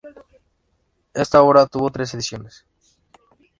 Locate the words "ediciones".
2.15-2.65